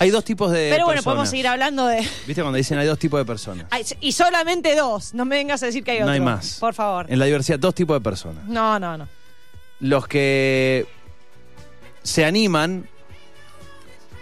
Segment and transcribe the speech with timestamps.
[0.00, 1.04] Hay dos tipos de Pero bueno, personas.
[1.04, 1.98] podemos seguir hablando de.
[2.26, 3.66] ¿Viste cuando dicen hay dos tipos de personas?
[4.00, 5.12] Y solamente dos.
[5.14, 6.12] No me vengas a decir que hay no otro.
[6.14, 6.58] hay más.
[6.60, 7.06] Por favor.
[7.08, 8.44] En la diversidad, dos tipos de personas.
[8.44, 9.08] No, no, no.
[9.80, 10.86] Los que
[12.02, 12.88] se animan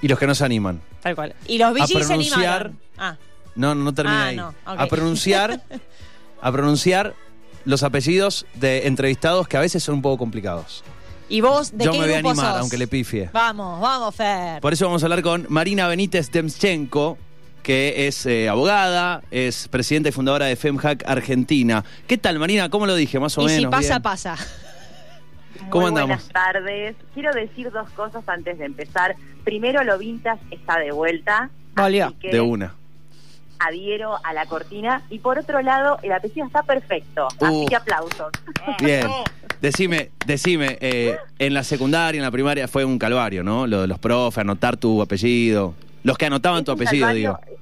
[0.02, 0.80] y los que no se animan.
[1.02, 1.34] Tal cual.
[1.46, 2.78] Y los VGs se animaron.
[2.98, 3.16] Ah,
[3.54, 4.36] No, no, no termina Ah, ahí.
[4.36, 4.54] no.
[4.64, 5.60] A pronunciar,
[6.40, 7.14] a pronunciar
[7.64, 10.84] los apellidos de entrevistados que a veces son un poco complicados.
[11.28, 12.60] ¿Y vos de Yo qué me voy a animar, sos?
[12.60, 13.30] aunque le pifie.
[13.32, 14.60] Vamos, vamos, Fer.
[14.60, 17.18] Por eso vamos a hablar con Marina Benítez Demschenko,
[17.62, 21.84] que es eh, abogada, es presidenta y fundadora de FemHack Argentina.
[22.06, 22.68] ¿Qué tal, Marina?
[22.68, 23.18] ¿Cómo lo dije?
[23.18, 23.60] Más o y menos.
[23.60, 24.02] si pasa, bien?
[24.02, 24.36] pasa.
[25.70, 26.08] ¿Cómo Muy andamos?
[26.08, 26.96] Buenas tardes.
[27.14, 29.16] Quiero decir dos cosas antes de empezar.
[29.42, 31.50] Primero, lo vintage está de vuelta.
[32.20, 32.74] Que De una.
[33.58, 35.02] Adhiero a la cortina.
[35.10, 37.26] Y por otro lado, el apellido está perfecto.
[37.40, 37.44] Uh.
[37.46, 38.30] Así que aplausos.
[38.80, 39.08] Bien.
[39.60, 43.66] Decime, decime, eh, en la secundaria, en la primaria fue un calvario, ¿no?
[43.66, 45.74] Lo de los profes, anotar tu apellido.
[46.02, 47.56] Los que anotaban tu apellido, calvario- digo.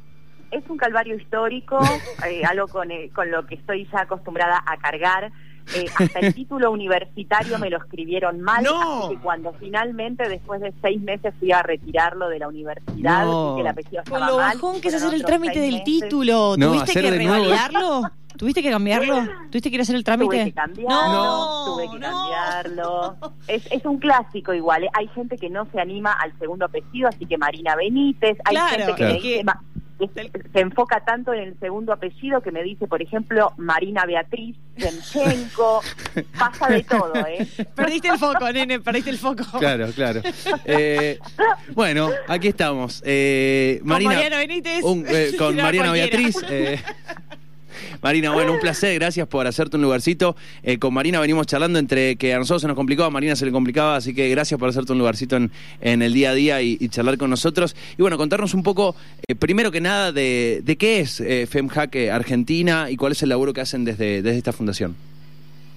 [0.51, 1.79] Es un calvario histórico,
[2.29, 5.31] eh, algo con, eh, con lo que estoy ya acostumbrada a cargar.
[5.75, 9.05] Eh, hasta el título universitario me lo escribieron mal, ¡No!
[9.07, 13.55] así que cuando finalmente, después de seis meses, fui a retirarlo de la universidad, No.
[13.57, 15.85] que el apellido Con estaba lo mal, bajón que es hacer el trámite del meses.
[15.85, 16.55] título.
[16.59, 18.03] No, ¿Tuviste que revalidarlo?
[18.37, 19.29] ¿Tuviste que cambiarlo?
[19.49, 20.27] ¿Tuviste que ir a hacer el trámite?
[20.37, 22.11] Tuve que cambiarlo, No, tuve que no.
[22.11, 23.17] cambiarlo.
[23.47, 24.85] Es, es un clásico igual.
[24.85, 24.91] ¿eh?
[24.93, 28.37] Hay gente que no se anima al segundo apellido, así que Marina Benítez.
[28.45, 29.15] Hay Claro, gente que Claro.
[29.15, 32.87] me dice, ma- que se, se enfoca tanto en el segundo apellido que me dice,
[32.87, 35.81] por ejemplo, Marina Beatriz Zemchenko.
[36.39, 37.47] Pasa de todo, ¿eh?
[37.75, 39.45] Perdiste el foco, nene, perdiste el foco.
[39.59, 40.21] Claro, claro.
[40.65, 41.19] Eh,
[41.75, 43.03] bueno, aquí estamos.
[43.07, 44.83] Eh, Con Marina, Mariano Benítez.
[44.85, 46.19] un- eh, con No, Mariana cualquiera.
[46.19, 46.85] Beatriz.
[48.03, 50.37] Marina, bueno, un placer, gracias por hacerte un lugarcito.
[50.63, 53.47] Eh, con Marina venimos charlando entre que a nosotros se nos complicaba, a Marina se
[53.47, 56.63] le complicaba, así que gracias por hacerte un lugarcito en, en el día a día
[56.63, 57.77] y, y charlar con nosotros.
[57.99, 58.95] Y bueno, contarnos un poco,
[59.27, 63.23] eh, primero que nada, de, de qué es eh, FemHack eh, Argentina y cuál es
[63.23, 64.97] el laburo que hacen desde, desde esta fundación.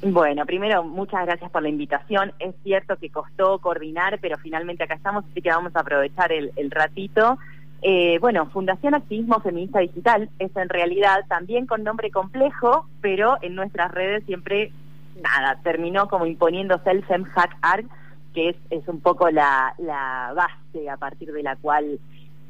[0.03, 2.32] Bueno, primero, muchas gracias por la invitación.
[2.37, 6.52] Es cierto que costó coordinar, pero finalmente acá estamos, así que vamos a aprovechar el,
[6.55, 7.39] el ratito.
[7.82, 13.55] Eh, bueno, Fundación Activismo Feminista Digital es en realidad también con nombre complejo, pero en
[13.55, 14.71] nuestras redes siempre,
[15.21, 17.86] nada, terminó como imponiéndose el FemHack Art,
[18.33, 19.76] que es, es un poco la,
[20.36, 21.99] base a partir de la cual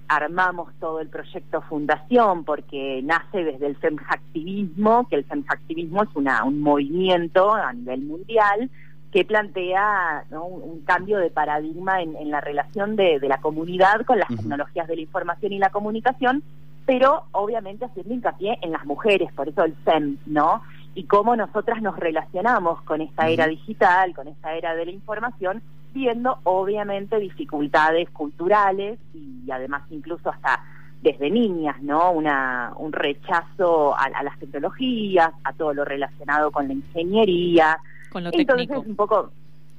[0.07, 6.45] armamos todo el proyecto Fundación porque nace desde el femhacktivismo, que el femhacktivismo es una,
[6.45, 8.69] un movimiento a nivel mundial
[9.11, 10.45] que plantea ¿no?
[10.45, 14.27] un, un cambio de paradigma en, en la relación de, de la comunidad con las
[14.27, 16.43] tecnologías de la información y la comunicación,
[16.85, 20.61] pero obviamente haciendo hincapié en las mujeres, por eso el FEM, ¿no?
[20.95, 25.61] Y cómo nosotras nos relacionamos con esta era digital, con esta era de la información,
[25.93, 30.63] viendo obviamente dificultades culturales y además incluso hasta
[31.01, 32.11] desde niñas, ¿no?
[32.11, 37.77] Una, un rechazo a, a las tecnologías, a todo lo relacionado con la ingeniería.
[38.17, 38.89] Con lo Entonces, técnico.
[38.89, 39.31] un poco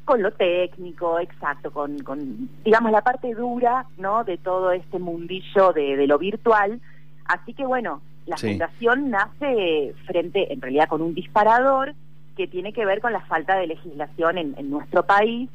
[0.04, 4.22] con lo técnico, exacto, con, con, digamos, la parte dura, ¿no?
[4.24, 6.80] De todo este mundillo de, de lo virtual.
[7.26, 8.50] Así que, bueno, la Sí.
[8.50, 11.94] fundación nace frente, en realidad, con un disparador
[12.36, 15.50] que tiene que ver con la falta de legislación en, en nuestro país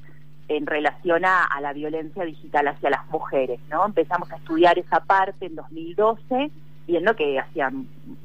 [0.49, 3.85] en relación a, a la violencia digital hacia las mujeres, ¿no?
[3.85, 6.51] Empezamos a estudiar esa parte en 2012,
[6.85, 7.71] viendo que hacía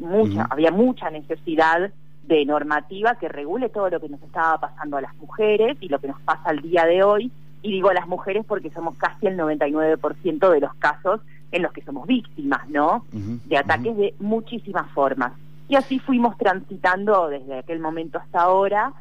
[0.00, 1.90] mucha, había mucha necesidad
[2.28, 5.98] de normativa que regule todo lo que nos estaba pasando a las mujeres y lo
[5.98, 7.32] que nos pasa al día de hoy.
[7.62, 11.72] Y digo a las mujeres porque somos casi el 99% de los casos en los
[11.72, 13.04] que somos víctimas, ¿no?
[13.12, 15.32] De ataques de muchísimas formas.
[15.68, 18.92] Y así fuimos transitando desde aquel momento hasta ahora,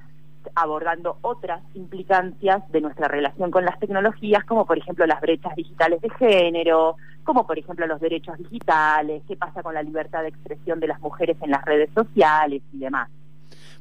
[0.56, 6.02] abordando otras implicancias de nuestra relación con las tecnologías, como por ejemplo las brechas digitales
[6.02, 10.80] de género, como por ejemplo los derechos digitales, qué pasa con la libertad de expresión
[10.80, 13.10] de las mujeres en las redes sociales y demás.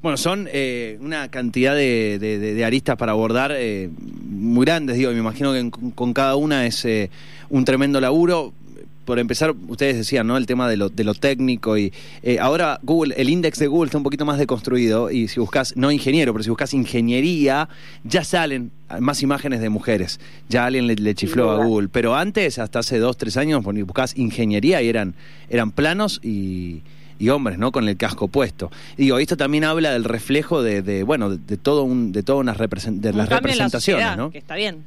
[0.06, 3.90] Bueno, son eh, una cantidad de, de- de- de aristas para abordar eh,
[4.30, 7.10] muy grandes, digo, y me imagino que con, con cada una es eh,
[7.50, 8.52] un tremendo laburo.
[9.04, 10.36] Por empezar, ustedes decían, ¿no?
[10.36, 11.92] El tema de lo, de lo técnico y
[12.22, 15.76] eh, ahora Google, el índice de Google está un poquito más deconstruido y si buscas,
[15.76, 17.68] no ingeniero, pero si buscas ingeniería,
[18.04, 18.70] ya salen
[19.00, 20.20] más imágenes de mujeres.
[20.48, 21.64] Ya alguien le, le chifló a.
[21.64, 21.88] Google.
[21.88, 25.14] Pero antes, hasta hace dos, tres años, buscas ingeniería y eran,
[25.50, 26.82] eran planos y,
[27.18, 27.72] y hombres, ¿no?
[27.72, 28.70] Con el casco puesto.
[28.96, 32.22] Y digo, esto también habla del reflejo de, de, bueno, de, de todo un, de
[32.22, 34.30] todas unas de Un las en la representaciones, sociedad, ¿no?
[34.30, 34.84] Que está bien.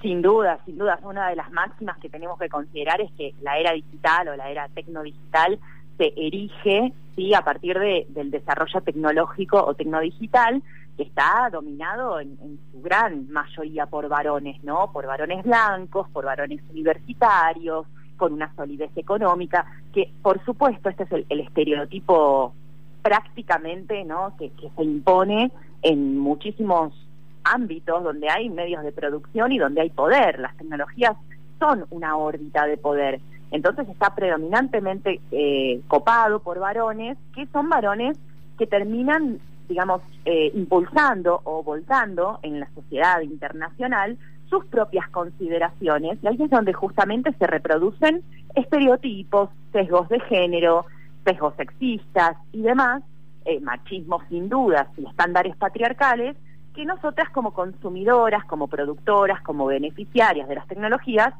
[0.00, 3.58] Sin duda, sin duda, una de las máximas que tenemos que considerar es que la
[3.58, 5.58] era digital o la era tecnodigital
[5.96, 10.62] se erige sí a partir de, del desarrollo tecnológico o tecnodigital
[10.96, 14.90] que está dominado en, en, su gran mayoría por varones, ¿no?
[14.92, 17.86] Por varones blancos, por varones universitarios,
[18.22, 22.54] con una solidez económica, que por supuesto este es el, estereotipo
[23.02, 24.36] prácticamente, ¿no?
[24.38, 25.50] Que, se impone
[25.82, 26.94] en muchísimos
[27.42, 30.38] ámbitos donde hay medios de producción y donde hay poder.
[30.38, 31.16] Las tecnologías
[31.58, 33.18] son una órbita de poder.
[33.50, 38.16] Entonces está predominantemente eh, copado por varones, que son varones
[38.56, 44.16] que terminan, digamos, eh, impulsando o voltando en la sociedad internacional
[44.52, 48.22] sus propias consideraciones, y ahí es donde justamente se reproducen
[48.54, 50.84] estereotipos, sesgos de género,
[51.24, 53.02] sesgos sexistas y demás,
[53.46, 56.36] eh, machismo sin dudas y estándares patriarcales,
[56.74, 61.32] que nosotras como consumidoras, como productoras, como beneficiarias de las tecnologías,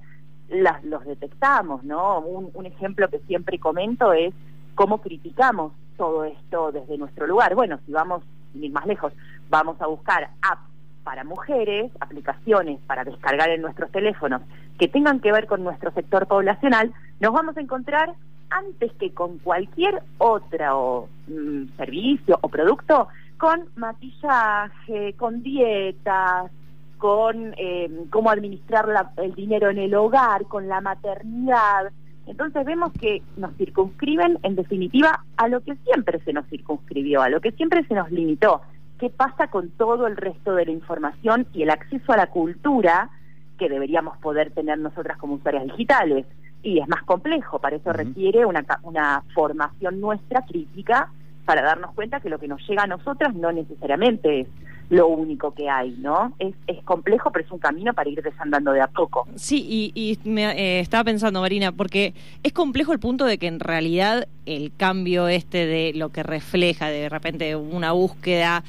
[0.49, 2.21] las, los detectamos, ¿no?
[2.21, 4.33] Un, ejemplo que siempre comento es
[4.75, 7.55] cómo criticamos todo esto desde nuestro lugar.
[7.55, 8.23] Bueno, si vamos,
[8.55, 9.13] ir más lejos,
[9.51, 10.72] vamos a buscar apps
[11.05, 14.43] para mujeres, aplicaciones para descargar en nuestros teléfonos
[14.79, 18.15] que tengan que ver con nuestro sector poblacional, nos vamos a encontrar
[18.51, 23.09] antes que con cualquier otro mm, servicio o producto,
[23.39, 26.51] con maquillaje, con dietas,
[26.99, 31.91] con eh, cómo administrar la, el dinero en el hogar, con la maternidad.
[32.27, 37.29] Entonces vemos que nos circunscriben, en definitiva, a lo que siempre se nos circunscribió, a
[37.29, 38.63] lo que siempre se nos limitó.
[39.03, 43.11] ¿Qué pasa con todo el resto de la información y el acceso a la cultura
[43.59, 46.25] que deberíamos poder tener nosotras como usuarias digitales?
[46.63, 47.97] Y es más complejo, para eso uh -huh.
[47.97, 51.11] requiere una, una formación nuestra crítica
[51.45, 54.47] para darnos cuenta que lo que nos llega a nosotras no necesariamente es
[54.89, 56.35] lo único que hay, ¿no?
[56.39, 59.27] Es, es complejo, pero es un camino para ir desandando de a poco.
[59.35, 62.15] Sí, y, y me eh, estaba pensando, Marina, porque
[62.45, 66.87] es complejo el punto de que en realidad el cambio este de lo que refleja
[66.87, 68.63] de repente una búsqueda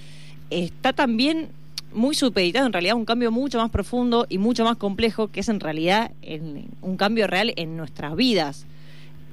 [0.54, 1.50] está también
[1.94, 5.50] muy supeditado en realidad un cambio mucho más profundo y mucho más complejo que es
[5.50, 6.12] en realidad
[6.82, 8.66] un cambio real en nuestras vidas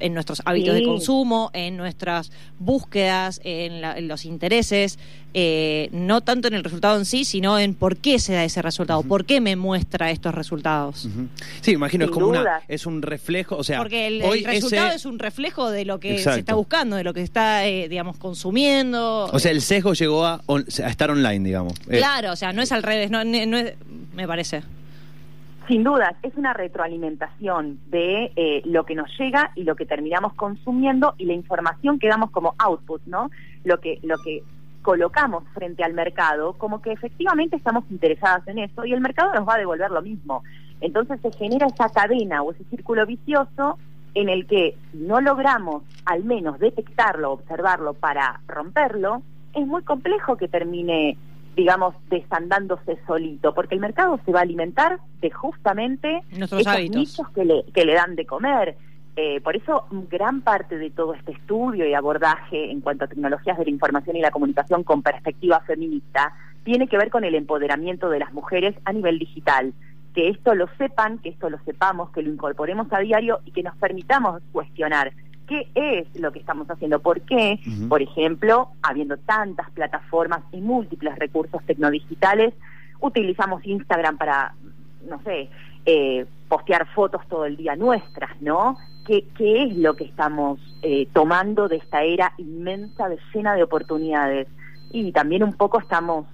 [0.00, 0.81] en nuestros hábitos sí.
[0.81, 4.99] de consumo, en nuestras búsquedas, en, la, en los intereses,
[5.32, 8.62] eh, no tanto en el resultado en sí, sino en por qué se da ese
[8.62, 9.08] resultado, uh -huh.
[9.08, 11.05] por qué me muestra estos resultados.
[11.05, 11.29] Uh -huh.
[11.61, 12.41] Sí, imagino, Sin es como duda.
[12.41, 14.97] una, es un reflejo, o sea, porque el, el resultado ese...
[14.97, 16.35] es un reflejo de lo que Exacto.
[16.35, 19.26] se está buscando, de lo que está, eh, digamos, consumiendo.
[19.32, 21.75] O sea, el sesgo llegó a, a estar online, digamos.
[21.88, 23.75] Eh, claro, o sea, no es al revés, no, no es,
[24.14, 24.62] me parece.
[25.71, 30.35] Sin duda, es una retroalimentación de eh, lo que nos llega y lo que terminamos
[30.35, 33.31] consumiendo y la información que damos como output, ¿no?
[33.63, 34.43] Lo que, lo que
[34.83, 39.49] colocamos frente al mercado, como que efectivamente estamos interesadas en eso y el mercado nos
[39.49, 40.43] va a devolver lo mismo.
[40.81, 43.79] Entonces se genera esa cadena o ese círculo vicioso
[44.15, 49.23] en el que no logramos al menos detectarlo, observarlo para romperlo,
[49.55, 51.17] es muy complejo que termine
[51.56, 56.97] digamos, desandándose solito, porque el mercado se va a alimentar de justamente Nuestros esos hábitos.
[56.97, 58.76] nichos que le, que le dan de comer.
[59.17, 63.58] Eh, por eso, gran parte de todo este estudio y abordaje en cuanto a tecnologías
[63.58, 66.32] de la información y la comunicación con perspectiva feminista
[66.64, 69.75] tiene que ver con el empoderamiento de las mujeres a nivel digital.
[70.14, 73.62] Que esto lo sepan, que esto lo sepamos, que lo incorporemos a diario y que
[73.62, 75.12] nos permitamos cuestionar
[75.50, 77.88] qué es lo que estamos haciendo, por qué, uh -huh.
[77.88, 82.55] por ejemplo, habiendo tantas plataformas y múltiples recursos tecnodigitales,
[83.00, 84.55] utilizamos Instagram para,
[85.08, 85.49] no sé,
[85.87, 88.76] eh, postear fotos todo el día nuestras, ¿no?
[89.05, 93.64] ¿Qué, qué es lo que estamos eh, tomando de esta era inmensa, de llena de
[93.64, 94.47] oportunidades?
[94.92, 96.26] Y también un poco estamos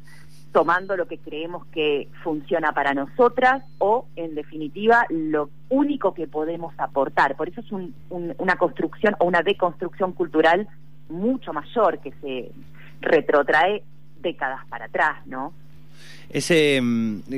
[0.57, 6.73] tomando lo que creemos que funciona para nosotras o, en definitiva, lo único que podemos
[6.79, 7.37] aportar.
[7.37, 10.67] Por eso es un, un, una construcción o una deconstrucción cultural
[11.11, 12.51] mucho mayor que se
[13.03, 13.83] retrotrae
[14.23, 15.53] décadas para atrás, ¿no?
[16.31, 16.81] Ese,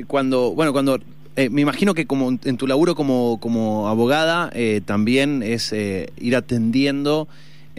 [0.07, 0.97] cuando, bueno, cuando
[1.35, 6.09] eh, me imagino que como en tu laburo como, como abogada eh, también es eh,
[6.15, 7.27] ir atendiendo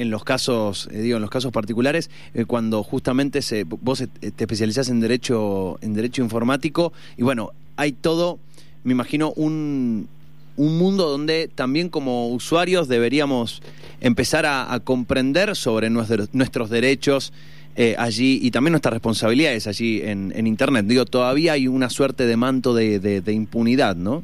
[0.00, 4.44] en los casos, eh, digo, en los casos particulares, eh, cuando justamente se, vos te
[4.44, 8.38] especializás en derecho, en derecho informático, y bueno, hay todo,
[8.82, 10.08] me imagino, un,
[10.56, 13.62] un mundo donde también como usuarios deberíamos
[14.00, 17.32] empezar a, comprender sobre nuestros, nuestros derechos
[17.76, 20.86] eh, allí y también nuestras responsabilidades allí en, en, Internet.
[20.86, 24.22] Digo, todavía hay una suerte de manto de, de impunidad, ¿no?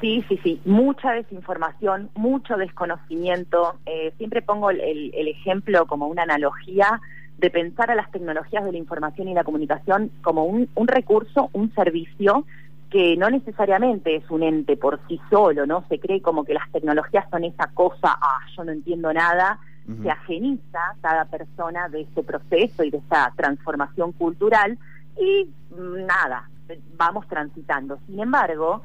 [0.00, 3.78] Sí, sí, sí, mucha desinformación, mucho desconocimiento.
[3.86, 7.00] Eh, siempre pongo el, el, el, ejemplo como una analogía
[7.38, 11.50] de pensar a las tecnologías de la información y la comunicación como un, un recurso,
[11.52, 12.44] un servicio
[12.90, 15.84] que no necesariamente es un ente por sí solo, ¿no?
[15.88, 19.58] Se cree como que las tecnologías son esa cosa, ah, yo no entiendo nada,
[20.02, 24.76] se ageniza cada persona de este proceso y de esta transformación cultural
[25.16, 26.48] y mm, nada,
[26.96, 27.98] vamos transitando.
[28.06, 28.82] Sin embargo,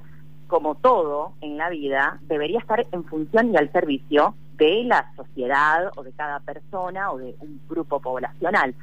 [0.52, 5.90] como todo en la vida, debería estar en función y al servicio de la sociedad
[5.96, 8.76] o de cada persona o de un grupo poblacional.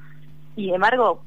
[0.54, 1.20] Sin embargo,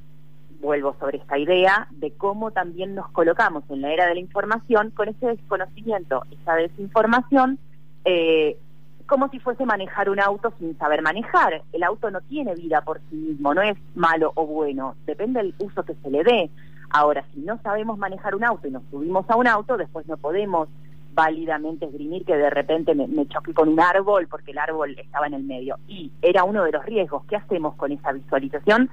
[0.59, 4.89] vuelvo sobre esta idea de cómo también nos colocamos en la era de la información
[4.89, 7.59] con ese desconocimiento, esa desinformación,
[8.05, 8.57] eh,
[9.05, 11.61] como si fuese manejar un auto sin saber manejar.
[11.71, 15.53] El auto no tiene vida por sí mismo, no es malo o bueno, depende del
[15.59, 16.49] uso que se le dé.
[16.93, 20.17] Ahora, si no sabemos manejar un auto y nos subimos a un auto, después no
[20.17, 20.69] podemos
[21.13, 25.27] válidamente esgrimir que de repente me, me, choqué con un árbol porque el árbol estaba
[25.27, 25.77] en el medio.
[25.87, 27.23] Y era uno de los riesgos.
[27.25, 28.89] ¿Qué hacemos con esa visualización?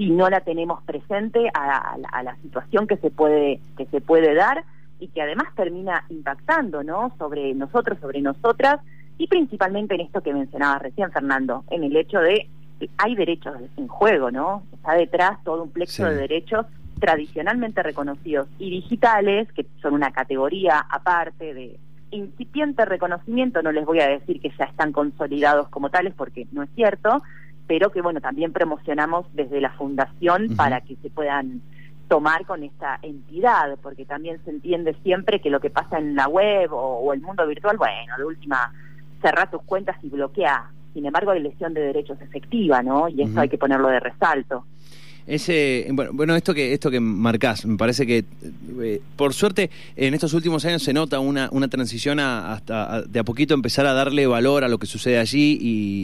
[0.00, 4.64] si no la tenemos presente a, la situación que se puede que se puede dar
[4.98, 8.80] y que además termina impactando no sobre nosotros sobre nosotras
[9.18, 12.48] y principalmente en esto que mencionaba recién Fernando en el hecho de
[12.96, 16.64] hay derechos en juego no está detrás todo un plexo de derechos
[17.00, 21.78] tradicionalmente reconocidos y digitales que son una categoría aparte de
[22.12, 26.62] incipiente reconocimiento no les voy a decir que ya están consolidados como tales porque no
[26.62, 27.22] es cierto
[27.70, 31.62] pero que bueno, también promocionamos desde la fundación para que se puedan
[32.08, 36.26] tomar con esta entidad, porque también se entiende siempre que lo que pasa en la
[36.26, 38.72] web o, el mundo virtual, bueno, de última,
[39.22, 40.68] cerra tus cuentas y bloquea.
[40.94, 43.08] Sin embargo, hay lesión de derechos efectiva, ¿no?
[43.08, 44.64] Y eso hay que ponerlo de resalto.
[45.30, 48.24] Ese, bueno, bueno, esto que esto que marcás, me parece que
[48.82, 53.20] eh, por suerte en estos últimos años se nota una, una transición a, hasta de
[53.20, 55.56] a poquito empezar a darle valor a lo que sucede allí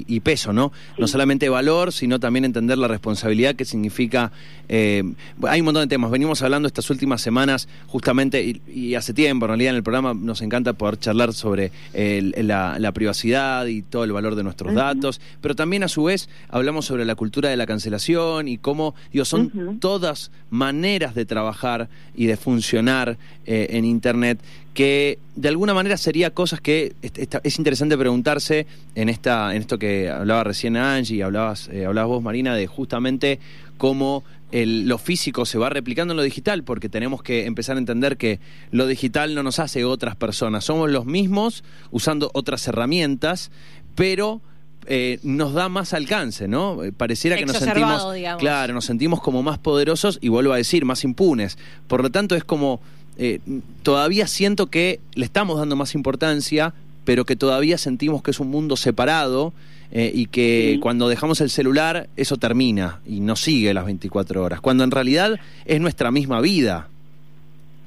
[0.06, 0.72] y, peso, ¿no?
[0.96, 4.30] No solamente valor, sino también entender la responsabilidad que significa.
[4.68, 5.02] Eh,
[5.42, 6.10] hay un montón de temas.
[6.10, 10.40] Venimos hablando estas últimas semanas, justamente, y, hace tiempo, en realidad, en el programa nos
[10.40, 15.82] encanta poder charlar sobre la, privacidad y todo el valor de nuestros datos, pero también
[15.82, 21.14] a su vez hablamos sobre la cultura de la cancelación y cómo son todas maneras
[21.14, 24.40] de trabajar y de funcionar eh, en Internet
[24.74, 30.10] que de alguna manera sería cosas que es interesante preguntarse en esta en esto que
[30.10, 33.40] hablaba recién Angie y hablabas, eh, hablabas vos Marina de justamente
[33.78, 37.78] cómo el, lo físico se va replicando en lo digital, porque tenemos que empezar a
[37.78, 38.38] entender que
[38.70, 43.50] lo digital no nos hace otras personas, somos los mismos usando otras herramientas,
[43.94, 44.40] pero
[44.88, 46.84] eh, nos da más alcance, ¿no?
[46.84, 48.06] Eh, pareciera que nos sentimos,
[48.38, 51.58] claro, nos sentimos como más poderosos y vuelvo a decir, más impunes.
[51.88, 52.80] Por lo tanto, es como
[53.18, 53.40] eh,
[53.82, 56.72] todavía siento que le estamos dando más importancia,
[57.04, 59.52] pero que todavía sentimos que es un mundo separado
[59.92, 64.82] y que cuando dejamos el celular eso termina y no sigue las 24 horas, cuando
[64.82, 66.88] en realidad es nuestra misma vida.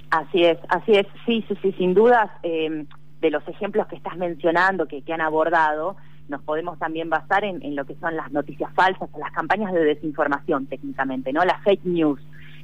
[0.10, 4.88] Así es, así es, sí, sí, sí, sin dudas, de los ejemplos que estás mencionando,
[4.88, 5.98] que, que han abordado,
[6.30, 10.68] nos podemos también basar en, lo que son las noticias falsas, las campañas de desinformación
[10.68, 11.44] técnicamente, ¿no?
[11.44, 12.22] Las fake news.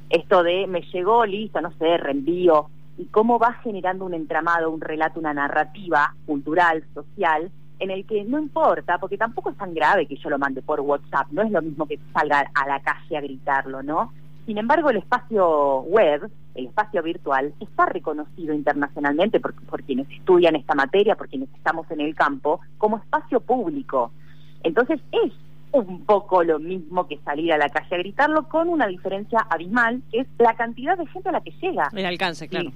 [0.08, 4.80] Esto de me llegó, listo, no sé, reenvío, y cómo va generando un entramado, un
[4.80, 10.06] relato, una narrativa cultural, social, en el que no importa, porque tampoco es tan grave
[10.06, 13.16] que yo lo mande por WhatsApp, no es lo mismo que salga a la calle
[13.16, 14.12] a gritarlo, ¿no?
[14.46, 20.74] Sin embargo, el espacio web, el espacio virtual, está reconocido internacionalmente por, quienes estudian esta
[20.74, 24.12] materia, por quienes estamos en el campo, como espacio público.
[24.62, 25.32] Entonces es
[25.72, 30.00] un poco lo mismo que salir a la calle a gritarlo, con una diferencia abismal,
[30.12, 31.90] que es la cantidad de gente a la que llega.
[31.92, 32.70] El alcance, claro.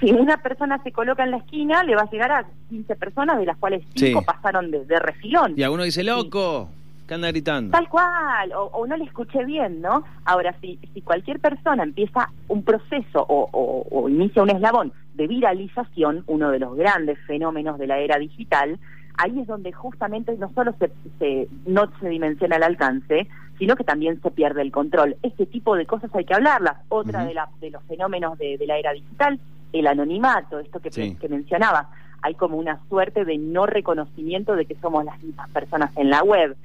[0.00, 3.38] Si una persona se coloca en la esquina, le va a llegar a 15 personas,
[3.38, 5.54] de las cuales 5 pasaron de, de, refilón.
[5.56, 6.68] Y alguno dice, loco
[7.14, 7.72] anda gritando.
[7.72, 10.04] Tal cual, o, no le escuché bien, ¿no?
[10.24, 16.50] Ahora, si, si cualquier persona empieza un proceso o, inicia un eslabón de viralización, uno
[16.50, 18.78] de los grandes fenómenos de la era digital,
[19.18, 23.28] ahí es donde justamente no solo se, no se dimensiona el alcance,
[23.58, 25.16] sino que también se pierde el control.
[25.22, 26.78] Este tipo de cosas hay que hablarlas.
[26.88, 29.38] Otra de, la, de los fenómenos de, la era digital,
[29.72, 31.86] el anonimato, esto que, que mencionabas.
[32.22, 36.22] Hay como una suerte de no reconocimiento de que somos las mismas personas en la
[36.22, 36.56] web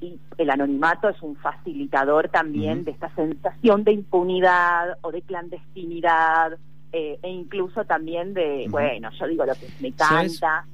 [0.00, 6.58] y el anonimato es un facilitador también de esta sensación de impunidad o de clandestinidad
[6.92, 10.64] eh, e incluso también de, bueno, yo digo lo que me canta.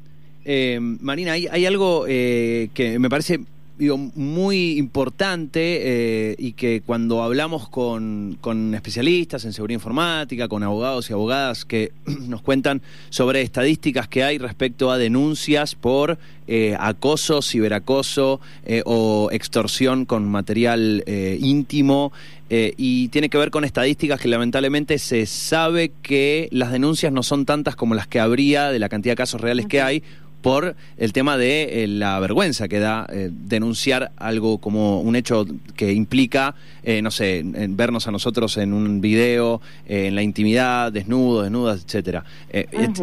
[0.45, 3.41] Eh, Marina, hay, hay algo eh, que me parece
[3.79, 11.11] digo, muy importante y que cuando hablamos con, con, especialistas en seguridad informática, con abogados
[11.11, 16.19] y abogadas que nos cuentan sobre estadísticas que hay respecto a denuncias por
[16.49, 22.13] eh, acoso, ciberacoso eh, o extorsión con material eh, íntimo.
[22.49, 27.45] y tiene que ver con estadísticas que lamentablemente se sabe que las denuncias no son
[27.45, 30.05] tantas como las que habría de la cantidad de casos reales que hay,
[30.43, 35.47] por el tema de eh, la vergüenza que da eh, denunciar algo como un hecho
[35.75, 40.93] que implica, eh, no sé, en vernos a nosotros en un video, en la intimidad,
[40.93, 42.25] desnudos, desnudas, etcétera,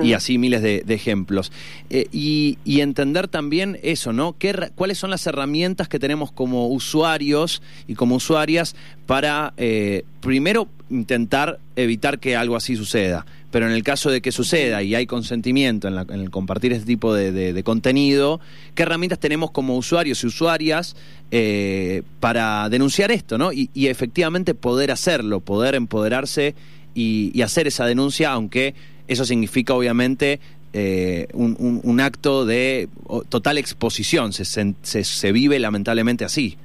[0.02, 1.52] y así miles de, ejemplos.
[1.90, 4.36] Y, y, entender también eso, ¿no?
[4.38, 8.75] ¿Qué, ¿Cuáles son las herramientas que tenemos como usuarios y como usuarias
[9.06, 9.54] para,
[10.22, 13.25] primero, intentar evitar que algo así suceda?
[13.54, 17.14] Pero en el caso de que suceda y hay consentimiento en, el compartir este tipo
[17.14, 18.40] de, contenido,
[18.74, 20.96] ¿qué herramientas tenemos como usuarios y usuarias
[21.30, 23.54] eh, para denunciar esto, ¿no?
[23.54, 26.56] Y, efectivamente poder hacerlo, poder empoderarse
[26.96, 28.74] y, hacer esa denuncia, aunque
[29.08, 30.40] eso significa obviamente
[30.74, 32.90] eh, un, acto de
[33.30, 36.58] total exposición, se, se, vive lamentablemente así.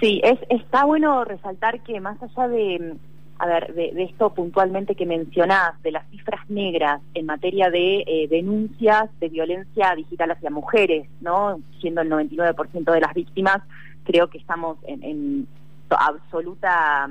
[0.00, 2.96] Sí, es, está bueno resaltar que más allá de
[3.38, 8.28] a ver, de, esto puntualmente que mencionás, de las cifras negras en materia de eh,
[8.28, 11.60] denuncias de violencia digital hacia mujeres, ¿no?
[11.80, 13.58] Siendo el 99% de las víctimas,
[14.04, 15.46] creo que estamos en,
[15.90, 17.08] absoluta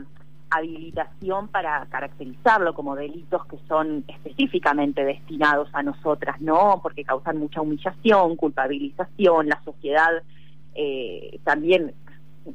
[0.49, 6.79] habilitación para caracterizarlo como delitos que son específicamente destinados a nosotras, ¿no?
[6.81, 10.11] Porque causan mucha humillación, culpabilización, la sociedad
[10.75, 11.93] eh, también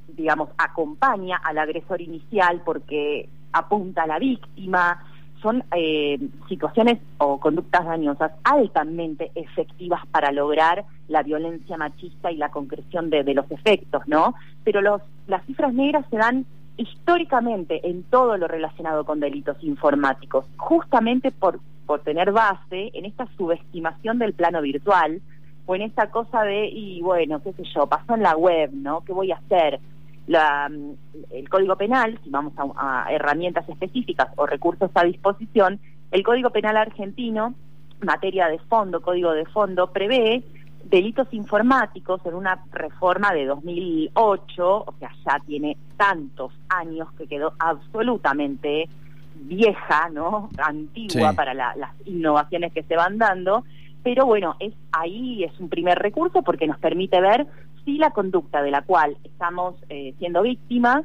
[0.08, 5.04] digamos, acompaña al agresor inicial porque apunta a la víctima,
[5.42, 12.50] son eh, situaciones o conductas dañosas altamente efectivas para lograr la violencia machista y la
[12.50, 14.34] concreción de, los efectos, ¿no?
[14.64, 20.46] Pero los, las cifras negras se dan históricamente en todo lo relacionado con delitos informáticos,
[20.56, 25.20] justamente por, por tener base en esta subestimación del plano virtual
[25.66, 29.02] o en esta cosa de, y bueno, qué sé yo, pasó en la web, ¿no?
[29.02, 29.80] ¿Qué voy a hacer?
[30.30, 30.70] La,
[31.30, 35.80] el Código Penal, si vamos a, herramientas específicas o recursos a disposición,
[36.12, 37.54] el Código Penal argentino,
[38.00, 40.44] materia de fondo, código de fondo, prevé
[40.84, 47.54] delitos informáticos en una reforma de 2008, o sea, ya tiene tantos años que quedó
[47.58, 48.88] absolutamente
[49.34, 50.48] vieja, ¿no?
[50.58, 53.64] Antigua para las innovaciones que se van dando,
[54.04, 57.48] pero bueno, es ahí es un primer recurso porque nos permite ver
[57.84, 61.04] si la conducta de la cual estamos eh, siendo víctimas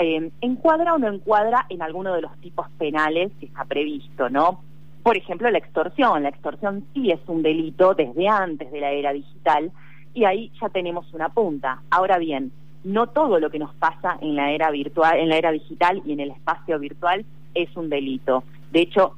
[0.00, 4.60] eh, encuadra o no encuadra en alguno de los tipos penales que está previsto, ¿no?
[5.02, 6.22] Por ejemplo, la extorsión.
[6.22, 9.70] La extorsión sí es un delito desde antes de la era digital
[10.14, 11.82] y ahí ya tenemos una punta.
[11.90, 12.50] Ahora bien,
[12.84, 16.12] no todo lo que nos pasa en la era virtual, en la era digital y
[16.12, 18.44] en el espacio virtual es un delito.
[18.72, 19.14] De hecho,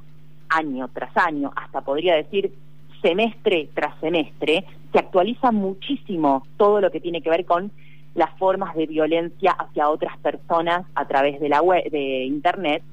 [0.49, 2.53] año tras año, hasta podría decir
[3.01, 7.71] semestre tras semestre, se actualiza muchísimo todo lo que tiene que ver con
[8.15, 12.83] las formas de violencia hacia otras personas a través de la web, de internet.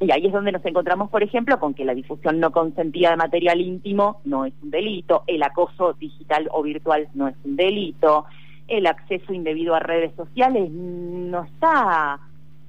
[0.00, 3.16] Y ahí es donde nos encontramos, por ejemplo, con que la difusión no consentida de
[3.16, 8.24] material íntimo no es un delito, el acoso digital o virtual no es un delito,
[8.66, 12.18] el acceso indebido a redes sociales no está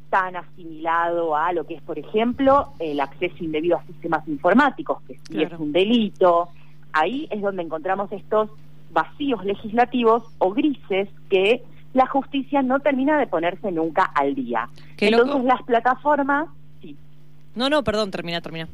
[0.09, 5.17] tan asimilado a lo que es, por ejemplo, el acceso indebido a sistemas informáticos, que
[5.29, 6.49] sí es un delito,
[6.93, 8.49] ahí es donde encontramos estos
[8.91, 14.69] vacíos legislativos o grises que la justicia no termina de ponerse nunca al día.
[14.97, 16.47] Entonces las plataformas,
[16.81, 16.95] sí.
[17.55, 18.67] No, no, perdón, termina, termina.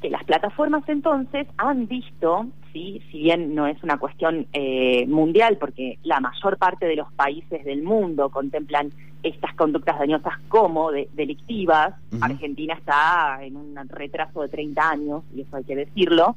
[0.00, 5.58] Que las plataformas entonces han visto, sí, si bien no es una cuestión eh, mundial,
[5.58, 8.90] porque la mayor parte de los países del mundo contemplan
[9.22, 15.56] estas conductas dañosas como delictivas, Argentina está en un retraso de 30 años, y eso
[15.56, 16.36] hay que decirlo,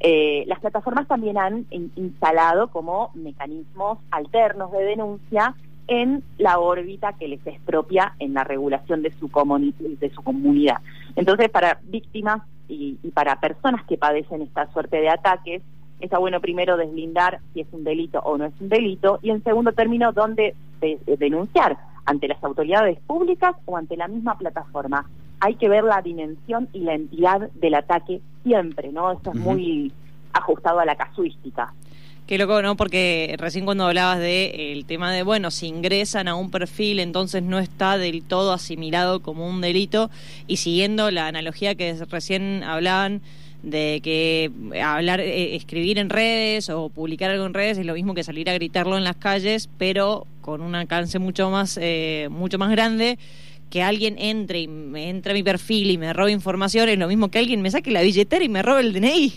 [0.00, 5.54] eh, las plataformas también han instalado como mecanismos alternos de denuncia
[5.86, 9.28] en la órbita que les es propia en la regulación de su,
[10.00, 10.78] de su comunidad.
[11.16, 15.62] Entonces, para víctimas y, para personas que padecen esta suerte de ataques,
[16.00, 19.42] está bueno primero deslindar si es un delito o no es un delito y en
[19.42, 20.54] segundo término dónde
[21.18, 25.06] denunciar ante las autoridades públicas o ante la misma plataforma
[25.40, 29.12] hay que ver la dimensión y la entidad del ataque siempre, ¿no?
[29.12, 29.92] Esto es muy
[30.32, 31.72] ajustado a la casuística.
[32.26, 32.74] Qué loco, ¿no?
[32.76, 37.42] Porque recién cuando hablabas de el tema de, bueno, si ingresan a un perfil, entonces
[37.42, 40.10] no está del todo asimilado como un delito.
[40.46, 43.20] Y siguiendo la analogía que recién hablaban
[43.62, 44.50] de que
[44.82, 48.48] hablar, eh, escribir en redes o publicar algo en redes es lo mismo que salir
[48.48, 53.18] a gritarlo en las calles, pero con un alcance mucho más, eh, mucho más grande
[53.70, 57.08] que alguien entre y me entre a mi perfil y me robe información es lo
[57.08, 59.32] mismo que alguien me saque la billetera y me robe el DNI.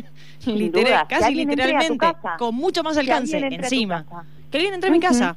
[0.46, 2.06] Literal, casi literalmente,
[2.38, 4.04] con mucho más alcance encima.
[4.50, 5.36] Que alguien entre a mi casa.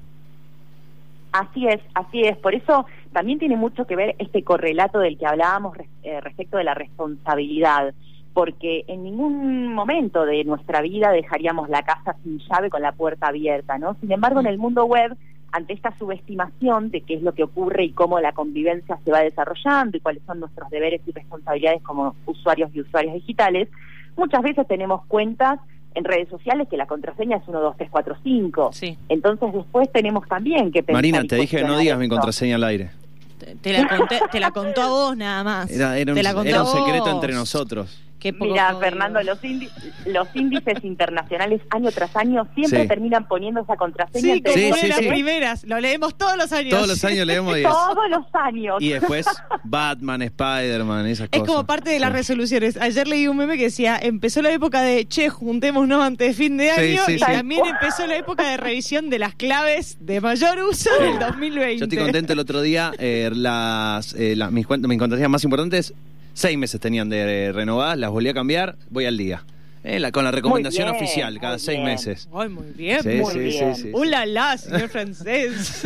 [1.32, 2.38] Así es, así es.
[2.38, 6.64] Por eso también tiene mucho que ver este correlato del que hablábamos eh, respecto de
[6.64, 7.94] la responsabilidad.
[8.34, 13.28] porque en ningún momento de nuestra vida dejaríamos la casa sin llave con la puerta
[13.28, 13.96] abierta, ¿no?
[14.00, 15.18] Sin embargo, en el mundo web,
[15.52, 19.20] ante esta subestimación de qué es lo que ocurre y cómo la convivencia se va
[19.22, 23.70] desarrollando y cuáles son nuestros deberes y responsabilidades como usuarios y usuarias digitales,
[24.16, 25.60] muchas veces tenemos cuentas
[25.96, 28.70] en redes sociales que la contraseña es 1, 2, 3, 4, 5.
[28.74, 28.98] Sí.
[29.10, 30.94] Entonces después tenemos también que pensar...
[30.94, 32.92] Marina, te dije que no digas mi contraseña al aire.
[33.40, 35.72] Te, te la conté- te la contó a vos nada más.
[35.72, 38.00] Era, era un, te la contó era un a secreto entre nosotros.
[38.20, 38.76] Qué poco Mira.
[38.76, 39.70] Fernando, los, indi-
[40.06, 42.88] los índices internacionales año tras año siempre Sí.
[42.90, 44.36] terminan poniendo esa contraseña.
[44.36, 45.08] Sí, como Sí, una sí, de las sí.
[45.08, 45.64] primeras.
[45.64, 46.72] Lo leemos todos los años.
[46.72, 48.76] Todos los años leemos y es- Todos los años.
[48.82, 49.26] Y después
[49.64, 51.48] Batman, Spider-Man, esas Es cosas.
[51.48, 52.16] como parte de las Sí.
[52.18, 52.76] resoluciones.
[52.78, 56.58] Ayer leí un meme que decía, empezó la época de, che, juntémonos antes de fin
[56.58, 57.26] de año sí, y sí.
[57.26, 61.04] también empezó la época de revisión de las claves de mayor uso Sí.
[61.04, 61.78] del 2020.
[61.78, 65.94] Yo estoy contento el otro día, eh, las, eh, la- mis, mis contraseñas más importantes,
[66.40, 69.44] seis meses tenían de renovadas, las volví a cambiar, voy al día.
[69.82, 71.86] Eh, la- con la recomendación bien, oficial, cada seis bien.
[71.92, 72.28] meses.
[72.34, 73.02] Ay, muy bien.
[73.02, 73.76] Sí, muy sí, bien.
[73.76, 73.92] sí, sí, sí.
[73.94, 75.84] ¡Hola, la, señor francés!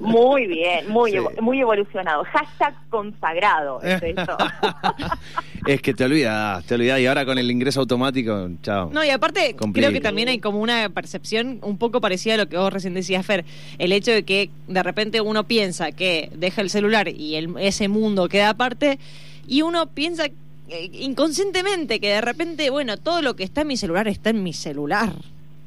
[0.00, 1.16] Muy bien, muy, Sí.
[1.18, 2.24] evo- muy evolucionado.
[2.24, 4.02] Hashtag consagrado es
[5.66, 7.00] es que te olvidas, te olvidas.
[7.00, 8.90] Y ahora con el ingreso automático, chao.
[8.92, 12.48] No, y aparte, creo que también hay como una percepción un poco parecida a lo
[12.48, 13.44] que vos recién decías, Fer.
[13.78, 17.86] El hecho de que de repente uno piensa que deja el celular y el- ese
[17.88, 18.98] mundo queda aparte,
[19.46, 23.76] y uno piensa eh, inconscientemente que de repente, bueno, todo lo que está en mi
[23.76, 25.10] celular está en mi celular.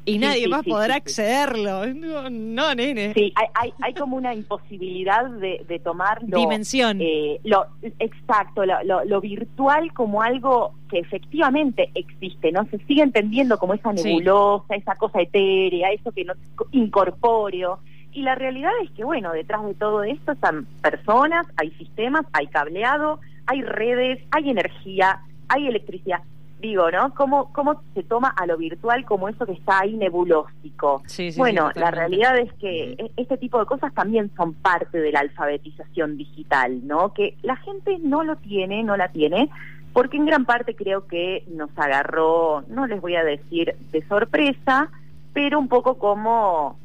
[0.08, 1.84] Y Sí, nadie sí, más sí, podrá accederlo.
[1.92, 3.12] No, no, nene.
[3.12, 6.98] Sí, hay, hay, hay como una imposibilidad de, de tomar lo, Dimensión.
[7.00, 7.66] eh, lo
[7.98, 12.64] exacto, lo, lo- lo virtual como algo que efectivamente existe, ¿no?
[12.70, 16.34] Se sigue entendiendo como esa nebulosa, esa cosa etérea, eso que no
[16.70, 17.80] incorpóreo.
[18.12, 22.46] Y la realidad es que, bueno, detrás de todo esto están personas, hay sistemas, hay
[22.46, 26.20] cableado, hay redes, hay energía, hay electricidad.
[26.60, 27.12] Digo, ¿no?
[27.14, 31.02] ¿Cómo, cómo se toma a lo virtual como eso que está ahí nebulósico?
[31.06, 34.54] Sí, sí, sí, bueno, la realidad es que e- este tipo de cosas también son
[34.54, 37.12] parte de la alfabetización digital, ¿no?
[37.12, 39.50] Que la gente no lo tiene, no la tiene,
[39.92, 44.90] porque en gran parte creo que nos agarró, no les voy a decir de sorpresa,
[45.34, 46.78] pero un poco como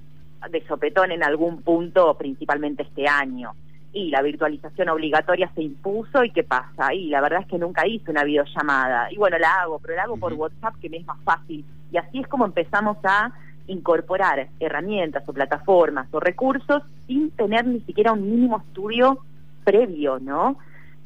[0.50, 3.54] de sopetón en algún punto, principalmente este año.
[3.94, 6.94] Y la virtualización obligatoria se impuso y ¿qué pasa?
[6.94, 9.12] Y la verdad es que nunca hice una videollamada.
[9.12, 10.34] Y bueno, la hago, pero la hago por.
[10.34, 11.66] WhatsApp que me es más fácil.
[11.92, 13.32] Y así es como empezamos a
[13.68, 19.20] incorporar herramientas o plataformas o recursos sin tener ni siquiera un mínimo estudio
[19.66, 20.58] previo, ¿no?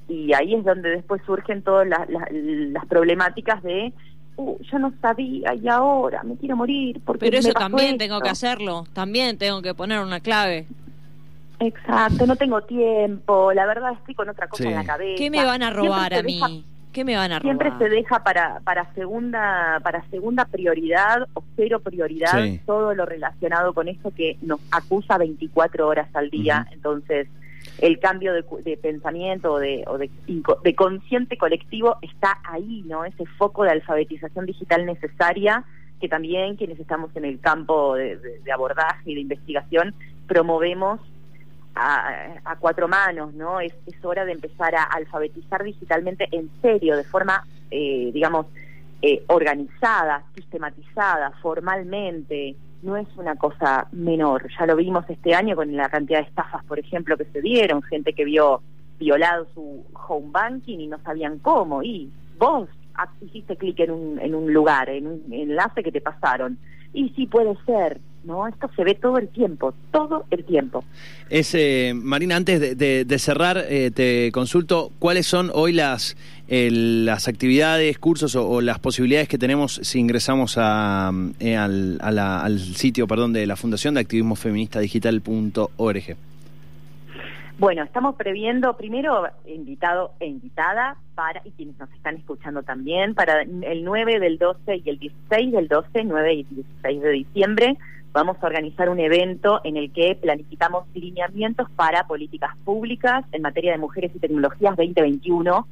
[0.08, 3.94] Y ahí es donde después surgen todas las, las- las problemáticas de,
[4.38, 7.88] uh, yo no sabía y ahora me quiero morir porque Pero me eso pasó también
[7.96, 7.98] esto".
[8.06, 8.86] tengo que hacerlo.
[8.94, 10.68] También tengo que poner una clave.
[11.60, 14.70] Exacto, no tengo tiempo, la verdad estoy con otra cosa Sí.
[14.70, 15.16] en la cabeza.
[15.18, 16.34] ¿Qué me van a Siempre robar se a mí?
[16.36, 16.50] deja-
[16.92, 17.58] ¿Qué me van a robar?
[17.58, 22.62] Siempre se deja para, para segunda para segunda prioridad o cero prioridad Sí.
[22.66, 26.66] todo lo relacionado con esto que nos acusa 24 horas al día.
[26.72, 27.28] Entonces,
[27.80, 30.10] el cambio de, cu- de pensamiento o de, o de,
[30.76, 33.04] consciente colectivo está ahí, ¿no?
[33.04, 35.64] Ese foco de alfabetización digital necesaria
[36.00, 39.94] que también quienes estamos en el campo de, de- de abordaje y de investigación
[40.28, 41.00] promovemos
[41.76, 43.60] a, cuatro manos, ¿no?
[43.60, 48.46] Es, hora de empezar a alfabetizar digitalmente en serio, de forma, eh, digamos,
[49.02, 52.56] eh, organizada, sistematizada, formalmente.
[52.84, 54.48] No es una cosa menor.
[54.60, 57.82] Ya lo vimos este año con la cantidad de estafas, por ejemplo, que se dieron,
[57.82, 58.62] gente que vio
[59.00, 61.84] violado su home banking y no sabían cómo.
[61.84, 62.70] Y vos
[63.22, 66.58] hiciste clic en un, en un lugar, en un enlace que te pasaron.
[66.94, 68.48] Y sí puede ser, ¿no?
[68.48, 70.84] Esto se ve todo el tiempo, todo el tiempo.
[71.30, 76.70] Es, eh, Marina, antes de, de- cerrar, eh, te consulto cuáles son hoy las, eh,
[76.72, 83.08] las actividades, cursos o, las posibilidades que tenemos si ingresamos a, eh, al, al sitio
[83.08, 86.16] perdón, de la Fundación de Activismo Feminista Digital.org.
[87.58, 93.44] Bueno, estamos previendo primero invitado e invitada para, y quienes nos están escuchando también, para
[93.44, 97.78] el 9 del 12 y el 16 del 12, 9 y 16 de diciembre,
[98.12, 103.72] vamos a organizar un evento en el que planificamos lineamientos para políticas públicas en materia
[103.72, 105.68] de mujeres y tecnologías 2021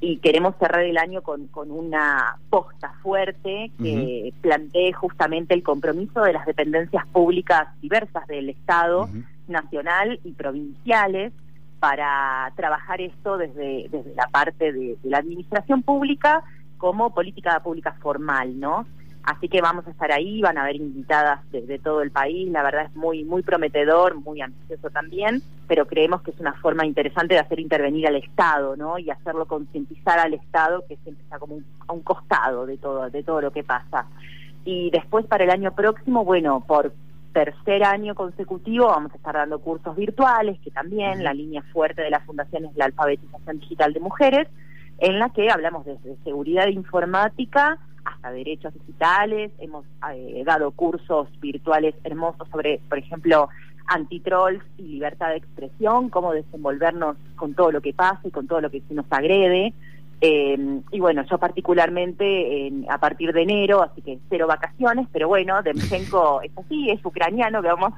[0.00, 6.22] y queremos cerrar el año con, con una posta fuerte que plantee justamente el compromiso
[6.22, 9.08] de las dependencias públicas diversas del Estado.
[9.48, 11.32] Nacional y provinciales
[11.80, 16.42] para trabajar esto desde, desde la parte de, la administración pública
[16.76, 18.86] como política pública formal, ¿no?
[19.24, 22.62] Así que vamos a estar ahí, van a haber invitadas de, todo el país, la
[22.62, 27.34] verdad es muy, muy prometedor, muy ambicioso también, pero creemos que es una forma interesante
[27.34, 28.98] de hacer intervenir al Estado, ¿no?
[28.98, 33.22] Y hacerlo concientizar al Estado, que siempre está como a un costado de todo, de
[33.22, 34.06] todo lo que pasa.
[34.64, 36.94] Y después para el año próximo, bueno, por
[37.38, 42.10] tercer año consecutivo vamos a estar dando cursos virtuales, que también la línea fuerte de
[42.10, 44.48] la Fundación es la alfabetización digital de mujeres,
[44.98, 51.94] en la que hablamos desde seguridad informática hasta derechos digitales, hemos eh, dado cursos virtuales
[52.02, 53.48] hermosos sobre, por ejemplo,
[53.86, 58.60] antitrolls y libertad de expresión, cómo desenvolvernos con todo lo que pasa y con todo
[58.60, 59.74] lo que se nos agrede.
[60.20, 65.62] Eh, y bueno, yo particularmente a partir de enero, así que cero vacaciones, pero bueno,
[65.62, 67.94] Demchenko es así, es ucraniano, que vamos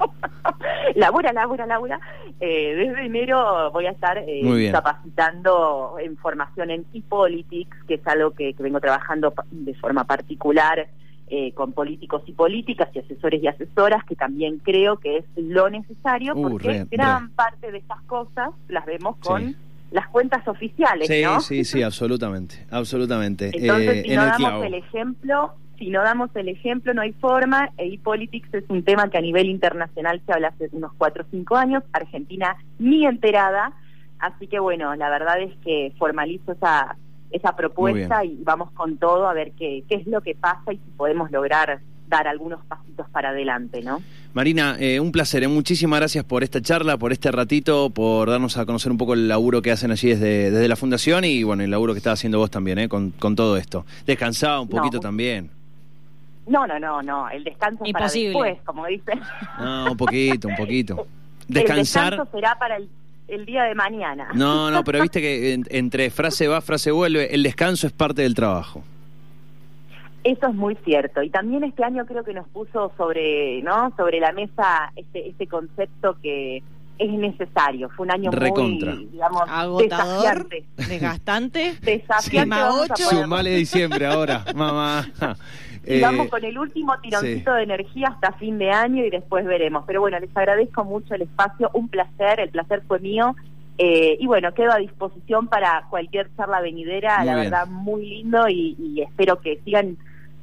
[0.94, 2.00] labura, labura, labura.
[2.40, 8.30] Eh, desde enero voy a estar eh, capacitando en formación en e-politics, que es algo
[8.32, 10.88] que, vengo trabajando de forma particular
[11.28, 15.70] eh, con políticos y políticas y asesores y asesoras, que también creo que es lo
[15.70, 19.54] necesario, uh, porque gran parte de estas cosas las vemos con...
[19.90, 23.50] las cuentas oficiales, sí, Sí, sí, absolutamente, absolutamente.
[23.54, 27.98] Entonces, si no damos el ejemplo, si no damos el ejemplo no hay forma, e
[27.98, 31.56] politics es un tema que a nivel internacional se habla hace unos cuatro o cinco
[31.56, 33.72] años, Argentina ni enterada,
[34.18, 36.96] así que bueno, la verdad es que formalizo esa,
[37.30, 40.76] esa propuesta y vamos con todo a ver qué, qué es lo que pasa y
[40.76, 44.02] si podemos lograr dar algunos pasitos para adelante, ¿no?
[44.34, 45.48] Marina, eh, un placer, ¿eh?
[45.48, 49.28] muchísimas gracias por esta charla, por este ratito, por darnos a conocer un poco el
[49.28, 52.38] laburo que hacen allí desde, desde la Fundación y bueno, el laburo que estás haciendo
[52.38, 52.88] vos también, ¿eh?
[52.88, 53.86] con, con todo esto.
[54.04, 55.50] Descansaba un poquito también.
[56.46, 57.30] No, no, no, no.
[57.30, 59.20] El descanso es para después, como dicen.
[59.58, 61.06] No, un poquito, un poquito.
[61.48, 62.12] Descansar.
[62.12, 64.28] El descanso será para el, día de mañana.
[64.34, 68.34] No, no, pero viste que entre frase va, frase vuelve, el descanso es parte del
[68.34, 68.82] trabajo.
[70.22, 71.22] Eso es muy cierto.
[71.22, 73.92] Y también este año creo que nos puso sobre, ¿no?
[73.96, 76.62] Sobre la mesa este, este concepto que
[77.00, 77.88] es necesario.
[77.90, 82.56] Fue un año muy, digamos, agotador, desgastante, desafiante.
[82.56, 82.94] 8.
[82.96, 85.08] Sumale diciembre ahora, mamá.
[85.86, 89.46] y vamos eh, con el último tironcito de energía hasta fin de año y después
[89.46, 89.84] veremos.
[89.86, 93.34] Pero bueno, les agradezco mucho el espacio, un placer, el placer fue mío.
[93.78, 99.00] Eh, y bueno, quedo a disposición para cualquier charla venidera, la verdad, muy lindo y,
[99.00, 99.96] espero que sigan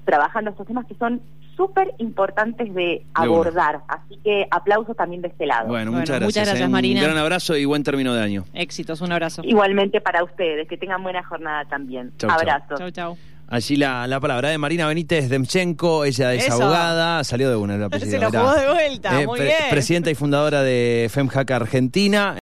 [0.08, 1.22] trabajando estos temas que son
[1.58, 3.82] súper importantes de abordar.
[3.90, 5.68] Así que aplausos también de este lado.
[5.68, 6.28] Bueno, muchas gracias.
[6.28, 7.02] Muchas gracias, Marina.
[7.02, 8.46] Un gran abrazo y buen término de año.
[8.54, 9.42] Éxitos, un abrazo.
[9.44, 12.14] Igualmente para ustedes, que tengan buena jornada también.
[12.26, 12.78] Abrazo.
[12.78, 13.18] Chau, chau.
[13.50, 17.90] Allí la, la, palabra de Marina Benítez Demchenko, ella es abogada, salió de una la
[17.98, 19.54] Se lo jugó de vuelta, eh, muy bien.
[19.70, 22.36] Presidenta y fundadora de FEMHAC Argentina.